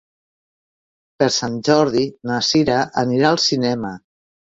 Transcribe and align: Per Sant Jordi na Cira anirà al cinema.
Per 1.19 1.27
Sant 1.35 1.59
Jordi 1.67 2.05
na 2.29 2.39
Cira 2.47 2.79
anirà 3.03 3.29
al 3.35 3.39
cinema. 3.45 3.93